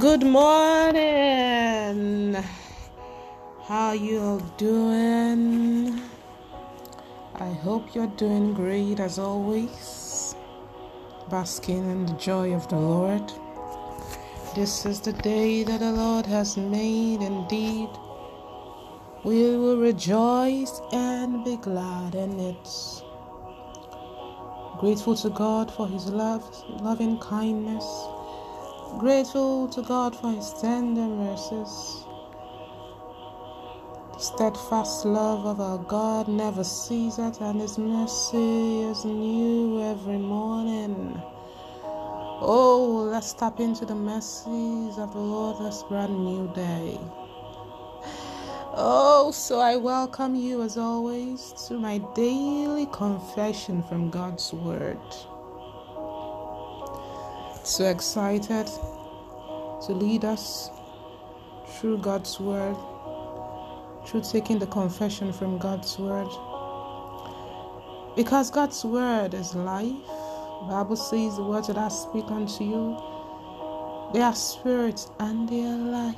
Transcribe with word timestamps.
Good 0.00 0.24
morning. 0.24 0.92
How 3.64 3.92
you 3.92 4.42
doing? 4.56 6.00
I 7.36 7.52
hope 7.52 7.94
you're 7.94 8.08
doing 8.08 8.54
great 8.54 8.98
as 8.98 9.20
always. 9.20 10.34
Basking 11.30 11.88
in 11.90 12.06
the 12.06 12.14
joy 12.14 12.54
of 12.54 12.66
the 12.68 12.76
Lord. 12.76 13.32
This 14.56 14.84
is 14.84 15.00
the 15.00 15.12
day 15.12 15.62
that 15.62 15.78
the 15.78 15.92
Lord 15.92 16.26
has 16.26 16.56
made 16.56 17.22
indeed. 17.22 17.90
We 19.22 19.56
will 19.56 19.76
rejoice 19.78 20.80
and 20.92 21.44
be 21.44 21.56
glad 21.56 22.16
in 22.16 22.40
it. 22.40 22.68
Grateful 24.80 25.14
to 25.16 25.30
God 25.30 25.70
for 25.72 25.86
his 25.86 26.06
love, 26.06 26.42
loving 26.80 27.18
kindness 27.20 27.84
Grateful 28.98 29.68
to 29.68 29.82
God 29.82 30.14
for 30.14 30.30
His 30.30 30.54
tender 30.60 31.02
mercies. 31.02 32.04
The 34.12 34.18
steadfast 34.18 35.04
love 35.04 35.46
of 35.46 35.60
our 35.60 35.78
God 35.78 36.28
never 36.28 36.62
ceases, 36.62 37.38
and 37.38 37.60
His 37.60 37.76
mercy 37.76 38.82
is 38.82 39.04
new 39.04 39.82
every 39.82 40.18
morning. 40.18 41.20
Oh, 42.40 43.08
let's 43.10 43.32
tap 43.32 43.58
into 43.58 43.84
the 43.84 43.96
mercies 43.96 44.96
of 44.96 45.12
the 45.12 45.18
Lord 45.18 45.58
this 45.64 45.82
brand 45.82 46.16
new 46.24 46.52
day. 46.54 46.98
Oh, 48.76 49.32
so 49.34 49.58
I 49.58 49.76
welcome 49.76 50.36
you 50.36 50.62
as 50.62 50.78
always 50.78 51.52
to 51.66 51.78
my 51.78 51.98
daily 52.14 52.86
confession 52.86 53.82
from 53.82 54.10
God's 54.10 54.52
Word. 54.52 54.98
So 57.64 57.86
excited 57.86 58.66
to 58.66 59.92
lead 59.92 60.26
us 60.26 60.68
through 61.66 61.96
God's 61.98 62.38
Word, 62.38 62.76
through 64.06 64.22
taking 64.30 64.58
the 64.58 64.66
confession 64.66 65.32
from 65.32 65.56
God's 65.56 65.98
Word. 65.98 66.28
Because 68.16 68.50
God's 68.50 68.84
Word 68.84 69.32
is 69.32 69.54
life. 69.54 69.96
Bible 70.68 70.94
says 70.94 71.36
the 71.36 71.42
words 71.42 71.68
that 71.68 71.78
I 71.78 71.88
speak 71.88 72.26
unto 72.26 72.64
you, 72.64 72.98
they 74.12 74.20
are 74.20 74.34
spirit 74.34 75.06
and 75.18 75.48
they 75.48 75.64
are 75.64 75.78
life. 75.78 76.16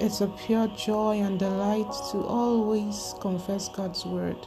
It's 0.00 0.20
a 0.20 0.28
pure 0.28 0.68
joy 0.68 1.22
and 1.22 1.40
delight 1.40 1.92
to 2.12 2.24
always 2.24 3.14
confess 3.20 3.68
God's 3.68 4.06
Word. 4.06 4.46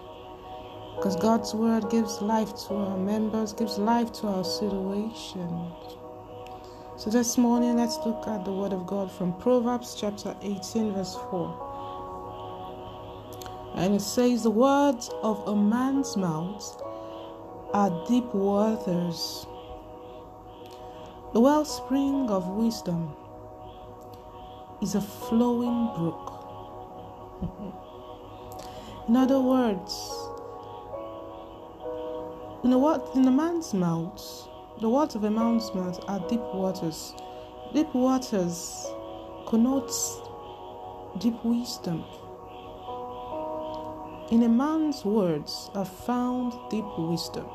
Because 0.99 1.15
God's 1.15 1.55
word 1.55 1.89
gives 1.89 2.21
life 2.21 2.53
to 2.67 2.73
our 2.73 2.97
members, 2.97 3.53
gives 3.53 3.77
life 3.77 4.11
to 4.19 4.27
our 4.27 4.43
situation. 4.43 5.71
So 6.97 7.09
this 7.09 7.37
morning, 7.37 7.77
let's 7.77 7.95
look 8.05 8.27
at 8.27 8.43
the 8.43 8.51
word 8.51 8.73
of 8.73 8.85
God 8.85 9.09
from 9.09 9.31
Proverbs 9.39 9.95
chapter 9.97 10.35
18, 10.41 10.91
verse 10.91 11.15
4. 11.31 13.71
And 13.75 13.95
it 13.95 14.01
says, 14.01 14.43
The 14.43 14.49
words 14.49 15.09
of 15.23 15.41
a 15.47 15.55
man's 15.55 16.17
mouth 16.17 16.81
are 17.73 18.05
deep 18.05 18.35
waters, 18.35 19.47
the 21.31 21.39
wellspring 21.39 22.29
of 22.29 22.45
wisdom 22.49 23.13
is 24.81 24.95
a 24.95 25.01
flowing 25.01 25.93
brook. 25.95 26.43
In 29.07 29.15
other 29.15 29.39
words, 29.39 30.28
in 32.63 32.73
a, 32.73 33.17
in 33.17 33.27
a 33.27 33.31
man's 33.31 33.73
mouth, 33.73 34.47
the 34.81 34.89
words 34.89 35.15
of 35.15 35.23
a 35.23 35.31
man's 35.31 35.73
mouth 35.73 36.03
are 36.07 36.19
deep 36.27 36.41
waters. 36.53 37.13
Deep 37.73 37.93
waters 37.93 38.85
connotes 39.47 40.19
deep 41.19 41.35
wisdom. 41.43 42.03
In 44.31 44.43
a 44.43 44.49
man's 44.49 45.05
words 45.05 45.71
are 45.73 45.85
found 45.85 46.53
deep 46.69 46.85
wisdom. 46.97 47.47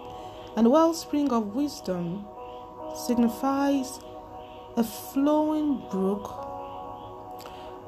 And 0.57 0.67
the 0.67 0.71
wellspring 0.71 1.33
of 1.33 1.55
wisdom 1.55 2.27
signifies 3.07 4.01
a 4.77 4.85
flowing 4.85 5.87
brook. 5.91 6.25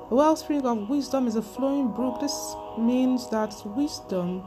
The 0.09 0.15
wellspring 0.15 0.67
of 0.67 0.89
wisdom 0.89 1.27
is 1.27 1.37
a 1.37 1.43
flowing 1.43 1.93
brook. 1.93 2.21
This 2.21 2.55
means 2.79 3.29
that 3.31 3.55
wisdom 3.65 4.47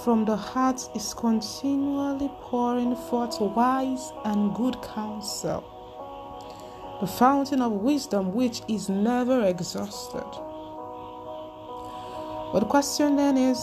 from 0.00 0.24
the 0.24 0.36
heart 0.36 0.88
is 0.96 1.14
continually 1.14 2.28
pouring 2.40 2.96
forth 2.96 3.40
wise 3.40 4.12
and 4.24 4.52
good 4.54 4.76
counsel, 4.82 5.62
the 7.00 7.06
fountain 7.06 7.62
of 7.62 7.70
wisdom 7.70 8.34
which 8.34 8.62
is 8.66 8.88
never 8.88 9.44
exhausted. 9.46 10.26
But 12.52 12.60
the 12.60 12.66
question 12.66 13.14
then 13.16 13.36
is 13.36 13.58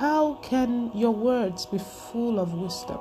how 0.00 0.38
can 0.42 0.90
your 0.94 1.10
words 1.10 1.66
be 1.66 1.78
full 1.78 2.38
of 2.38 2.54
wisdom? 2.54 3.00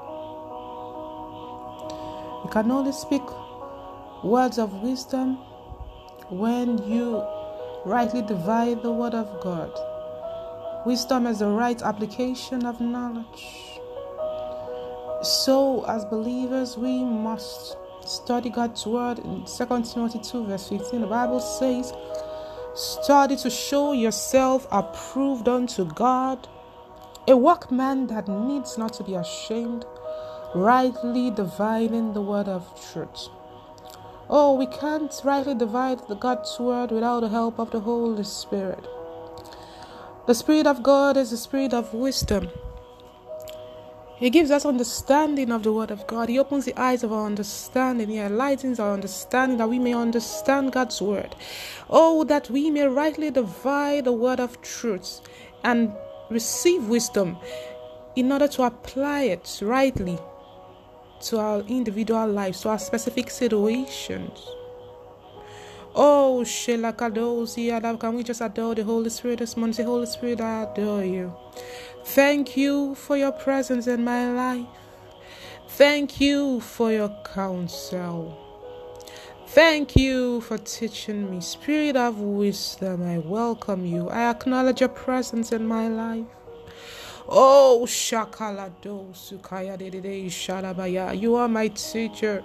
You 2.44 2.50
can 2.52 2.70
only 2.70 2.92
speak 2.92 3.24
words 4.24 4.58
of 4.58 4.74
wisdom 4.84 5.36
when 6.30 6.78
you 6.90 7.24
rightly 7.86 8.22
divide 8.24 8.84
the 8.84 8.92
word 8.92 9.14
of 9.14 9.42
God 9.42 9.72
Wisdom 10.86 11.28
is 11.28 11.40
the 11.40 11.48
right 11.48 11.82
application 11.82 12.66
of 12.66 12.80
knowledge. 12.80 13.80
So, 15.24 15.84
as 15.86 16.06
believers, 16.06 16.78
we 16.78 17.04
must 17.04 17.76
study 18.06 18.50
God's 18.50 18.86
word 18.86 19.20
in 19.20 19.46
2 19.46 19.66
Timothy 19.84 20.20
2, 20.20 20.46
verse 20.46 20.70
15. 20.70 21.02
The 21.02 21.08
Bible 21.08 21.40
says, 21.40 21.92
Study 22.76 23.36
to 23.38 23.50
show 23.50 23.92
yourself 23.94 24.68
approved 24.72 25.50
unto 25.50 25.86
God, 25.86 26.48
a 27.28 27.36
workman 27.36 28.08
that 28.08 28.28
needs 28.28 28.78
not 28.78 28.94
to 28.94 29.04
be 29.04 29.16
ashamed, 29.16 29.86
rightly 30.54 31.32
dividing 31.32 32.14
the 32.14 32.22
word 32.22 32.48
of 32.48 32.64
truth. 32.92 33.30
Oh, 34.30 34.54
we 34.54 34.68
can't 34.68 35.20
rightly 35.24 35.56
divide 35.56 36.08
the 36.08 36.16
God's 36.16 36.60
word 36.60 36.92
without 36.92 37.22
the 37.22 37.30
help 37.30 37.60
of 37.60 37.72
the 37.72 37.80
Holy 37.80 38.24
Spirit. 38.24 38.86
The 40.28 40.36
Spirit 40.36 40.68
of 40.68 40.84
God 40.84 41.16
is 41.16 41.32
the 41.32 41.38
Spirit 41.38 41.74
of 41.74 41.94
wisdom. 41.94 42.50
He 44.18 44.30
gives 44.30 44.52
us 44.52 44.66
understanding 44.66 45.54
of 45.54 45.64
the 45.64 45.72
Word 45.72 45.90
of 45.90 46.06
God. 46.06 46.28
He 46.28 46.38
opens 46.38 46.66
the 46.66 46.78
eyes 46.78 47.02
of 47.02 47.14
our 47.14 47.26
understanding. 47.26 48.10
He 48.10 48.18
enlightens 48.18 48.78
our 48.78 48.94
understanding 48.94 49.58
that 49.60 49.70
we 49.70 49.80
may 49.80 49.94
understand 49.94 50.74
God's 50.74 51.02
Word. 51.02 51.34
Oh, 51.90 52.26
that 52.26 52.50
we 52.50 52.70
may 52.70 52.86
rightly 52.88 53.32
divide 53.32 54.04
the 54.04 54.12
Word 54.12 54.42
of 54.42 54.62
truth 54.62 55.22
and 55.64 55.94
receive 56.30 56.90
wisdom 56.90 57.38
in 58.18 58.30
order 58.30 58.50
to 58.50 58.64
apply 58.64 59.22
it 59.22 59.60
rightly 59.62 60.20
to 61.22 61.40
our 61.40 61.62
individual 61.62 62.28
lives, 62.28 62.60
to 62.62 62.70
our 62.70 62.80
specific 62.80 63.30
situations. 63.30 64.57
Oh, 66.00 66.44
Sheila 66.44 66.94
Kadosi, 66.94 68.00
can 68.00 68.16
we 68.16 68.22
just 68.22 68.40
adore 68.42 68.76
the 68.76 68.84
Holy 68.84 69.10
Spirit 69.10 69.40
this 69.40 69.58
morning? 69.58 69.74
Say, 69.74 69.82
Holy 69.82 70.06
Spirit, 70.06 70.42
I 70.42 70.62
adore 70.62 71.04
you. 71.04 71.36
Thank 72.06 72.56
you 72.56 72.94
for 72.94 73.18
your 73.18 73.32
presence 73.32 73.88
in 73.88 74.04
my 74.04 74.32
life. 74.32 74.68
Thank 75.70 76.22
you 76.22 76.60
for 76.60 76.92
your 76.92 77.10
counsel. 77.34 78.38
Thank 79.48 79.96
you 79.96 80.42
for 80.42 80.60
teaching 80.60 81.32
me. 81.32 81.42
Spirit 81.42 81.96
of 81.96 82.20
wisdom, 82.20 83.02
I 83.02 83.18
welcome 83.18 83.84
you. 83.84 84.08
I 84.10 84.30
acknowledge 84.30 84.82
your 84.82 84.90
presence 84.90 85.52
in 85.52 85.66
my 85.66 85.88
life. 85.88 86.28
Oh, 87.28 87.86
shakala 87.88 88.72
Shakalado 88.84 89.14
Sukaya 89.16 90.28
Shalabaya. 90.28 91.20
You 91.20 91.36
are 91.38 91.48
my 91.48 91.70
teacher. 91.70 92.44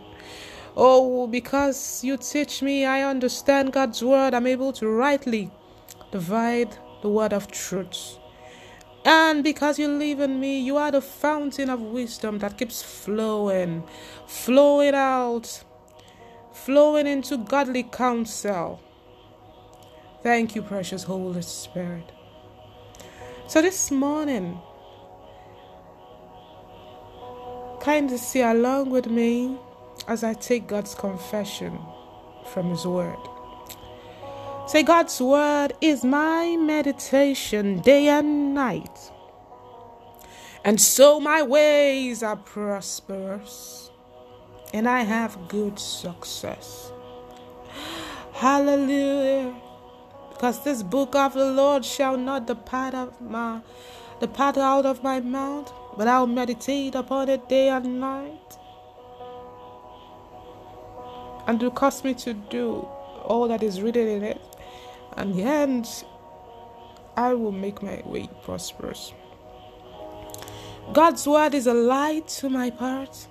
Oh, 0.77 1.27
because 1.27 2.03
you 2.03 2.17
teach 2.17 2.63
me, 2.63 2.87
I 2.87 3.03
understand 3.03 3.73
God's 3.73 4.03
word. 4.03 4.33
I'm 4.33 4.47
able 4.47 4.73
to 4.75 4.89
rightly 4.89 5.51
divide 6.11 6.77
the 7.03 7.09
word 7.09 7.33
of 7.33 7.51
truth. 7.51 8.19
And 9.05 9.43
because 9.43 9.79
you 9.79 9.89
live 9.89 10.21
in 10.21 10.39
me, 10.41 10.61
you 10.61 10.77
are 10.77 10.91
the 10.91 11.01
fountain 11.01 11.69
of 11.69 11.81
wisdom 11.81 12.39
that 12.39 12.57
keeps 12.57 12.83
flowing, 12.83 13.83
flowing 14.27 14.95
out, 14.95 15.65
flowing 16.53 17.07
into 17.07 17.37
godly 17.37 17.83
counsel. 17.83 18.81
Thank 20.23 20.55
you, 20.55 20.63
precious 20.63 21.03
Holy 21.03 21.43
Spirit. 21.43 22.13
So 23.49 23.61
this 23.61 23.91
morning, 23.91 24.61
kindly 27.81 28.19
see 28.19 28.41
along 28.41 28.91
with 28.91 29.07
me 29.07 29.59
as 30.09 30.25
I 30.25 30.35
take 30.35 30.69
God's 30.69 30.95
confession 30.95 31.79
from 32.53 32.71
His 32.71 32.87
Word. 32.87 33.19
Say, 34.67 34.83
God's 34.85 35.21
Word 35.21 35.75
is 35.81 36.05
my 36.05 36.57
meditation 36.59 37.81
day 37.81 38.09
and 38.09 38.55
night. 38.55 39.13
And 40.65 40.81
so 40.81 41.21
my 41.21 41.43
ways 41.43 42.23
are 42.23 42.37
prosperous. 42.37 43.83
and 44.73 44.89
I 44.89 45.03
have 45.03 45.49
good 45.49 45.79
success. 45.79 46.93
Hallelujah. 48.33 49.55
Because 50.31 50.65
this 50.65 50.83
book 50.83 51.15
of 51.15 51.35
the 51.35 51.47
Lord 51.53 51.85
shall 51.85 52.17
not 52.17 52.47
depart 52.47 52.95
of 52.95 53.21
my 53.21 53.61
depart 54.21 54.59
out 54.59 54.87
of 54.87 55.03
my 55.03 55.21
mouth, 55.21 55.73
but 55.97 56.09
I'll 56.09 56.27
meditate 56.29 56.95
upon 56.95 57.29
it 57.29 57.49
day 57.49 57.69
and 57.71 58.01
night. 58.01 58.59
And 61.53 61.61
will 61.61 61.71
cause 61.71 62.03
me 62.03 62.15
to 62.15 62.33
do 62.33 62.77
all 63.25 63.47
that 63.49 63.63
is 63.63 63.83
written 63.83 64.09
in 64.09 64.23
it. 64.23 64.41
And 65.19 65.39
hence 65.39 66.03
I 67.15 67.35
will 67.35 67.53
make 67.53 67.83
my 67.83 68.01
way 68.07 68.31
prosperous. 68.43 69.13
God's 70.95 71.27
word 71.29 71.53
is 71.53 71.67
a 71.67 71.75
light 71.75 72.27
to 72.41 72.49
my 72.49 72.71
path 72.71 73.29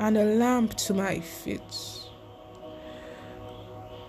and 0.00 0.18
a 0.18 0.24
lamp 0.24 0.74
to 0.74 0.92
my 0.92 1.20
feet. 1.20 1.62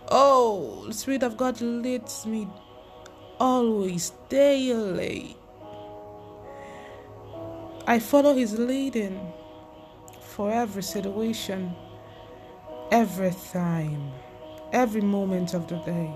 Oh, 0.10 0.86
the 0.88 0.94
Spirit 0.96 1.22
of 1.22 1.38
God 1.38 1.62
leads 1.62 2.26
me 2.26 2.48
always, 3.40 4.14
daily. 4.30 5.38
I 7.86 8.00
follow 8.00 8.34
His 8.34 8.58
leading 8.58 9.32
for 10.22 10.50
every 10.50 10.82
situation, 10.82 11.76
every 12.92 13.34
time, 13.52 14.12
every 14.72 15.02
moment 15.02 15.54
of 15.54 15.68
the 15.68 15.78
day. 15.78 16.14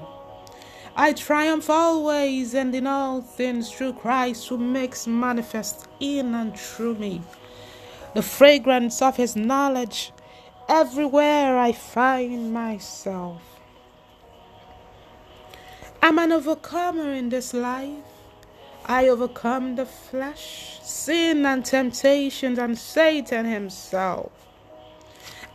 I 0.95 1.13
triumph 1.13 1.69
always 1.69 2.53
and 2.53 2.73
in 2.75 2.87
all 2.87 3.21
things 3.21 3.71
through 3.71 3.93
Christ 3.93 4.47
who 4.49 4.57
makes 4.57 5.07
manifest 5.07 5.87
in 5.99 6.35
and 6.35 6.57
through 6.57 6.95
me 6.95 7.21
the 8.13 8.21
fragrance 8.21 9.01
of 9.01 9.15
His 9.15 9.35
knowledge 9.35 10.11
everywhere 10.67 11.57
I 11.57 11.71
find 11.71 12.53
myself. 12.53 13.41
I'm 16.01 16.17
an 16.17 16.31
overcomer 16.31 17.11
in 17.11 17.29
this 17.29 17.53
life. 17.53 18.03
I 18.85 19.07
overcome 19.09 19.75
the 19.75 19.85
flesh, 19.85 20.79
sin, 20.81 21.45
and 21.45 21.63
temptations, 21.63 22.57
and 22.57 22.77
Satan 22.77 23.45
himself. 23.45 24.31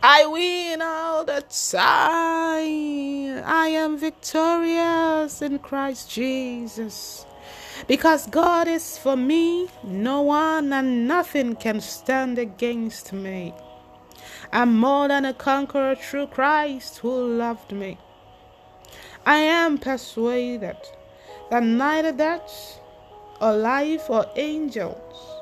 I 0.07 0.27
win 0.27 0.83
all 0.83 1.25
the 1.25 1.43
time. 1.81 3.43
I 3.43 3.69
am 3.69 3.97
victorious 3.97 5.41
in 5.41 5.57
Christ 5.57 6.11
Jesus. 6.11 7.25
Because 7.87 8.27
God 8.27 8.67
is 8.67 8.99
for 8.99 9.15
me, 9.15 9.67
no 9.83 10.21
one 10.21 10.71
and 10.73 11.07
nothing 11.07 11.55
can 11.55 11.81
stand 11.81 12.37
against 12.37 13.13
me. 13.13 13.55
I'm 14.53 14.77
more 14.77 15.07
than 15.07 15.25
a 15.25 15.33
conqueror 15.33 15.95
through 15.95 16.27
Christ 16.27 16.99
who 16.99 17.27
loved 17.37 17.71
me. 17.71 17.97
I 19.25 19.37
am 19.37 19.79
persuaded 19.79 20.77
that 21.49 21.63
neither 21.63 22.11
death, 22.11 22.79
or 23.41 23.57
life, 23.57 24.07
or 24.07 24.27
angels, 24.35 25.34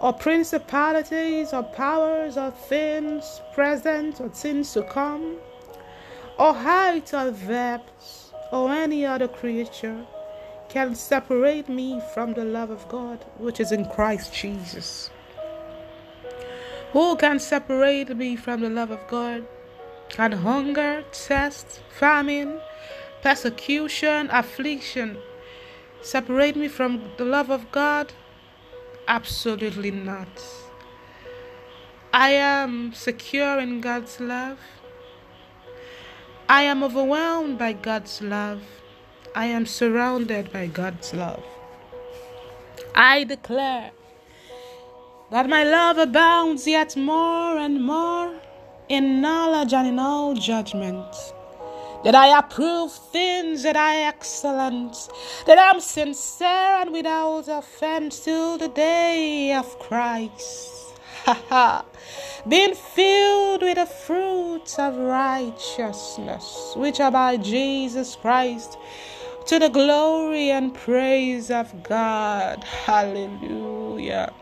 or 0.00 0.12
principalities, 0.12 1.52
or 1.52 1.62
powers, 1.62 2.36
or 2.36 2.50
things 2.50 3.40
present, 3.54 4.20
or 4.20 4.28
things 4.28 4.72
to 4.72 4.82
come, 4.82 5.36
or 6.38 6.54
height, 6.54 7.12
or 7.12 7.30
depth, 7.30 8.32
or 8.52 8.72
any 8.72 9.04
other 9.04 9.28
creature 9.28 10.06
can 10.68 10.94
separate 10.94 11.68
me 11.68 12.00
from 12.12 12.34
the 12.34 12.44
love 12.44 12.70
of 12.70 12.86
God 12.88 13.24
which 13.38 13.58
is 13.58 13.72
in 13.72 13.86
Christ 13.86 14.34
Jesus. 14.34 15.10
Who 16.92 17.16
can 17.16 17.38
separate 17.38 18.16
me 18.16 18.36
from 18.36 18.60
the 18.60 18.70
love 18.70 18.90
of 18.90 19.00
God? 19.08 19.46
Can 20.08 20.32
hunger, 20.32 21.04
test, 21.12 21.82
famine, 21.90 22.60
persecution, 23.22 24.28
affliction 24.30 25.18
separate 26.00 26.56
me 26.56 26.68
from 26.68 27.10
the 27.18 27.24
love 27.24 27.50
of 27.50 27.70
God? 27.72 28.12
Absolutely 29.08 29.90
not. 29.90 30.28
I 32.12 32.28
am 32.28 32.92
secure 32.92 33.58
in 33.58 33.80
God's 33.80 34.20
love. 34.20 34.58
I 36.46 36.64
am 36.64 36.84
overwhelmed 36.84 37.58
by 37.58 37.72
God's 37.72 38.20
love. 38.20 38.60
I 39.34 39.46
am 39.46 39.64
surrounded 39.64 40.52
by 40.52 40.66
God's 40.66 41.14
love. 41.14 41.42
I 42.94 43.24
declare 43.24 43.92
that 45.30 45.48
my 45.48 45.64
love 45.64 45.96
abounds 45.96 46.66
yet 46.66 46.94
more 46.94 47.56
and 47.56 47.82
more 47.82 48.34
in 48.90 49.22
knowledge 49.22 49.72
and 49.72 49.88
in 49.88 49.98
all 49.98 50.34
judgment. 50.34 51.14
That 52.08 52.14
I 52.14 52.38
approve 52.38 52.90
things 52.90 53.64
that 53.64 53.76
are 53.76 54.08
excellent, 54.08 55.10
that 55.44 55.58
I'm 55.58 55.78
sincere 55.78 56.80
and 56.80 56.90
without 56.90 57.48
offense 57.48 58.20
till 58.20 58.56
the 58.56 58.68
day 58.68 59.52
of 59.52 59.78
Christ. 59.78 60.98
Being 62.48 62.74
filled 62.74 63.60
with 63.60 63.74
the 63.74 63.84
fruits 63.84 64.78
of 64.78 64.96
righteousness, 64.96 66.72
which 66.76 66.98
are 66.98 67.10
by 67.10 67.36
Jesus 67.36 68.16
Christ 68.16 68.78
to 69.44 69.58
the 69.58 69.68
glory 69.68 70.48
and 70.48 70.72
praise 70.72 71.50
of 71.50 71.82
God. 71.82 72.64
Hallelujah. 72.64 74.32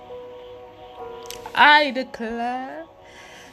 I 1.52 1.90
declare 1.90 2.84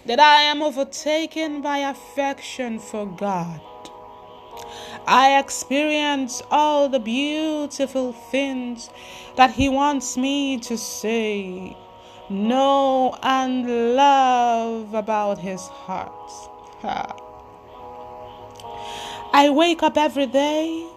that 0.05 0.19
I 0.19 0.43
am 0.43 0.61
overtaken 0.61 1.63
by 1.63 1.79
affection 1.79 2.77
for 2.77 3.07
God. 3.07 3.59
I 5.05 5.37
experience 5.37 6.41
all 6.49 6.87
the 6.87 6.99
beautiful 6.99 8.13
things 8.13 8.89
that 9.35 9.51
He 9.51 9.67
wants 9.67 10.15
me 10.17 10.59
to 10.59 10.77
say, 10.77 11.75
know, 12.29 13.17
and 13.21 13.95
love 13.95 14.93
about 14.93 15.39
His 15.39 15.61
heart. 15.67 16.11
I 19.33 19.49
wake 19.49 19.83
up 19.83 19.97
every 19.97 20.27
day 20.27 20.87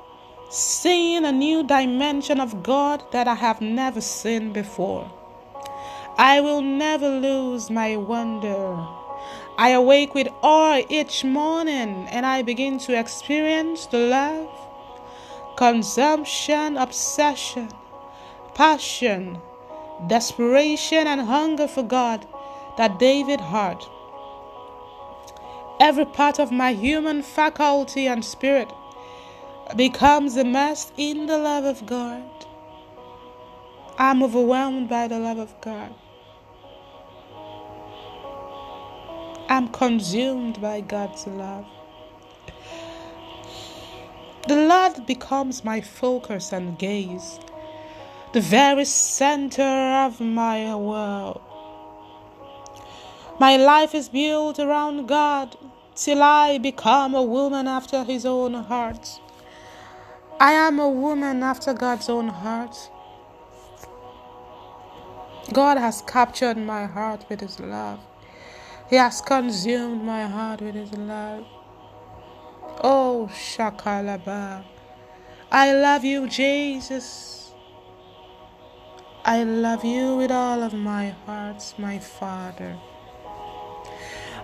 seeing 0.51 1.25
a 1.25 1.33
new 1.33 1.65
dimension 1.65 2.39
of 2.39 2.63
God 2.63 3.03
that 3.13 3.27
I 3.27 3.35
have 3.35 3.61
never 3.61 4.01
seen 4.01 4.53
before. 4.53 5.11
I 6.19 6.41
will 6.41 6.63
never 6.63 7.09
lose 7.09 7.71
my 7.71 7.97
wonder. 7.97 9.06
I 9.59 9.71
awake 9.71 10.15
with 10.15 10.29
awe 10.43 10.83
each 10.89 11.25
morning 11.25 12.07
and 12.11 12.27
I 12.27 12.43
begin 12.43 12.79
to 12.81 12.99
experience 12.99 13.87
the 13.87 13.99
love, 13.99 14.51
consumption, 15.57 16.77
obsession, 16.77 17.71
passion, 18.55 19.39
desperation, 20.09 21.07
and 21.07 21.23
hunger 21.23 21.67
for 21.67 21.83
God 21.83 22.27
that 22.77 22.99
David 22.99 23.41
had. 23.41 23.83
Every 25.81 26.05
part 26.05 26.39
of 26.39 26.53
my 26.53 26.75
human 26.75 27.23
faculty 27.23 28.07
and 28.07 28.23
spirit 28.23 28.71
becomes 29.75 30.37
immersed 30.37 30.93
in 30.99 31.27
the 31.27 31.39
love 31.39 31.65
of 31.65 31.87
God. 31.87 32.23
I'm 33.99 34.23
overwhelmed 34.23 34.91
by 34.91 35.09
the 35.09 35.19
love 35.19 35.39
of 35.39 35.59
God. 35.63 35.95
I'm 39.49 39.69
consumed 39.69 40.61
by 40.61 40.81
God's 40.81 41.25
love. 41.29 41.67
The 44.49 44.57
Lord 44.57 45.07
becomes 45.07 45.65
my 45.65 45.81
focus 45.81 46.53
and 46.53 46.77
gaze, 46.77 47.39
the 48.33 48.41
very 48.41 48.85
center 48.85 49.63
of 49.63 50.21
my 50.21 50.75
world. 50.75 51.41
My 53.39 53.57
life 53.57 53.95
is 53.95 54.09
built 54.09 54.59
around 54.59 55.07
God 55.07 55.57
till 55.95 56.25
I 56.25 56.59
become 56.59 57.15
a 57.15 57.23
woman 57.23 57.69
after 57.69 58.03
His 58.03 58.27
own 58.27 58.55
heart. 58.55 59.21
I 60.41 60.53
am 60.55 60.81
a 60.81 60.89
woman 60.89 61.45
after 61.45 61.73
God's 61.73 62.09
own 62.09 62.29
heart. 62.29 62.77
God 65.53 65.79
has 65.79 66.03
captured 66.03 66.57
my 66.57 66.87
heart 66.87 67.25
with 67.29 67.41
His 67.41 67.61
love. 67.61 68.01
He 68.89 68.97
has 68.97 69.21
consumed 69.21 70.05
my 70.05 70.27
heart 70.27 70.61
with 70.61 70.77
His 70.77 70.93
love. 70.93 71.45
Oh, 72.85 73.29
Shakalaba. 73.33 74.65
I 75.51 75.73
love 75.73 76.05
you, 76.05 76.29
Jesus. 76.29 77.53
I 79.25 79.43
love 79.43 79.85
you 79.85 80.17
with 80.17 80.31
all 80.31 80.63
of 80.63 80.73
my 80.73 81.09
heart, 81.27 81.75
my 81.79 81.99
Father. 81.99 82.77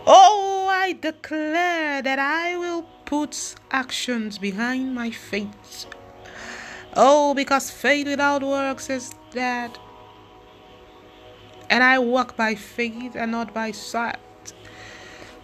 Oh, 0.07 0.69
I 0.69 0.95
declare 0.95 2.03
that 2.03 2.19
I 2.19 2.57
will 2.57 2.83
put 3.05 3.55
actions 3.71 4.39
behind 4.39 4.93
my 4.93 5.11
faith. 5.11 5.87
Oh, 6.97 7.33
because 7.35 7.71
faith 7.71 8.09
without 8.09 8.43
works 8.43 8.91
is 8.91 9.13
dead. 9.31 9.79
And 11.71 11.85
I 11.85 12.01
walk 12.01 12.37
by 12.37 12.57
faith 12.57 13.15
and 13.15 13.31
not 13.31 13.55
by 13.55 13.71
sight. 13.71 14.17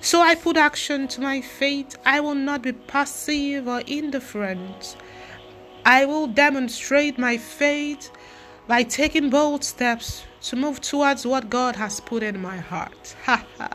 So 0.01 0.21
I 0.21 0.35
put 0.35 0.57
action 0.57 1.09
to 1.09 1.21
my 1.21 1.41
faith. 1.41 1.97
I 2.05 2.21
will 2.21 2.35
not 2.35 2.63
be 2.63 2.73
passive 2.73 3.67
or 3.67 3.81
indifferent. 3.81 4.97
I 5.85 6.05
will 6.05 6.27
demonstrate 6.27 7.19
my 7.19 7.37
faith 7.37 8.11
by 8.67 8.83
taking 8.83 9.31
bold 9.31 9.65
steps 9.65 10.25
to 10.43 10.57
move 10.57 10.81
towards 10.81 11.27
what 11.27 11.51
God 11.51 11.77
has 11.77 12.01
put 12.01 12.23
in 12.23 12.41
my 12.41 12.57
heart. 12.57 13.17
Ha 13.25 13.45
ha. 13.59 13.71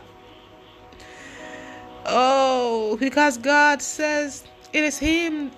oh, 2.06 2.96
because 2.98 3.38
God 3.38 3.82
says 3.82 4.44
it 4.72 4.84
is 4.84 4.98
Him 4.98 5.50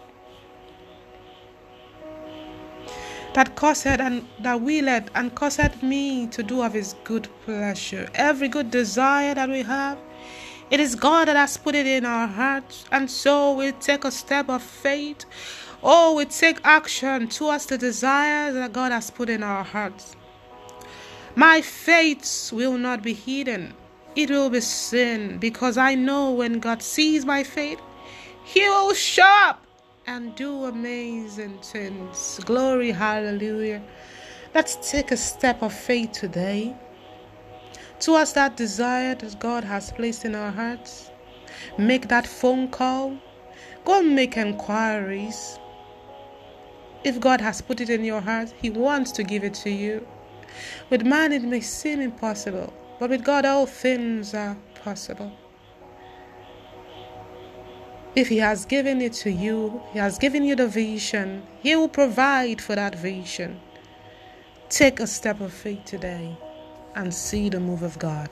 that 3.37 3.55
caused 3.55 3.87
and 3.87 4.27
that 4.41 4.59
willed 4.63 5.11
and 5.15 5.35
caused 5.35 5.83
me 5.83 6.27
to 6.29 6.43
do 6.43 6.63
of 6.63 6.73
his 6.73 6.95
good 7.05 7.29
pleasure. 7.45 8.09
Every 8.15 8.49
good 8.49 8.71
desire 8.71 9.35
that 9.35 9.51
we 9.51 9.63
have, 9.63 9.99
it 10.71 10.81
is 10.81 10.95
God 10.95 11.29
that 11.29 11.37
has 11.37 11.57
put 11.57 11.75
it 11.75 11.87
in 11.87 12.05
our 12.05 12.27
hearts, 12.27 12.85
and 12.91 13.11
so 13.11 13.53
we 13.53 13.73
take 13.73 14.05
a 14.05 14.11
step 14.11 14.49
of 14.49 14.63
faith. 14.63 15.25
Oh, 15.83 16.17
we 16.17 16.25
take 16.25 16.59
action 16.65 17.29
towards 17.29 17.67
the 17.67 17.79
desires 17.79 18.55
that 18.55 18.73
God 18.73 18.91
has 18.91 19.11
put 19.11 19.31
in 19.31 19.43
our 19.43 19.63
hearts. 19.63 20.17
My 21.37 21.61
faith 21.61 22.51
will 22.53 22.79
not 22.79 23.03
be 23.03 23.13
hidden. 23.13 23.75
It 24.17 24.31
will 24.31 24.51
be 24.51 24.61
seen 24.61 25.39
because 25.39 25.77
I 25.77 25.95
know 25.95 26.33
when 26.33 26.59
God 26.59 26.83
sees 26.83 27.25
my 27.25 27.45
faith, 27.45 27.81
He 28.43 28.61
will 28.61 28.95
show 28.95 29.23
up 29.45 29.65
and 30.07 30.35
do 30.35 30.65
amazing 30.65 31.59
things. 31.59 32.41
Glory, 32.45 32.91
hallelujah. 32.91 33.83
Let's 34.55 34.91
take 34.91 35.11
a 35.11 35.17
step 35.17 35.63
of 35.63 35.73
faith 35.73 36.13
today 36.13 36.75
towards 38.01 38.33
that 38.35 38.57
desire 38.57 39.15
that 39.15 39.39
God 39.39 39.65
has 39.65 39.93
placed 39.93 40.25
in 40.25 40.35
our 40.35 40.51
hearts. 40.51 41.11
Make 41.79 42.09
that 42.09 42.27
phone 42.27 42.69
call. 42.69 43.17
Go 43.85 44.01
and 44.01 44.15
make 44.15 44.37
inquiries. 44.37 45.59
If 47.05 47.21
God 47.21 47.41
has 47.41 47.61
put 47.61 47.81
it 47.81 47.91
in 47.91 48.05
your 48.05 48.21
heart, 48.21 48.53
He 48.61 48.71
wants 48.71 49.13
to 49.13 49.23
give 49.23 49.45
it 49.45 49.55
to 49.55 49.71
you. 49.71 50.07
With 50.91 51.05
man, 51.05 51.33
it 51.33 51.43
may 51.43 51.61
seem 51.61 52.01
impossible, 52.01 52.73
but 52.99 53.11
with 53.11 53.25
God, 53.25 53.45
all 53.45 53.67
things 53.67 54.35
are 54.35 54.57
possible. 54.83 55.33
If 58.15 58.29
He 58.29 58.39
has 58.39 58.65
given 58.65 59.01
it 59.01 59.13
to 59.25 59.31
you, 59.31 59.83
He 59.93 59.99
has 59.99 60.19
given 60.19 60.43
you 60.43 60.57
the 60.57 60.69
vision, 60.69 61.47
He 61.61 61.77
will 61.77 61.89
provide 61.89 62.61
for 62.61 62.75
that 62.75 62.95
vision. 62.95 63.61
Take 64.69 64.99
a 64.99 65.07
step 65.07 65.41
of 65.41 65.53
faith 65.53 65.85
today 65.85 66.37
and 66.97 67.15
see 67.15 67.49
the 67.49 67.61
move 67.61 67.83
of 67.83 67.99
God. 67.99 68.31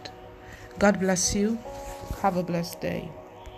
God 0.78 1.00
bless 1.00 1.34
you. 1.34 1.58
Have 2.22 2.36
a 2.36 2.42
blessed 2.42 2.80
day. 2.80 3.10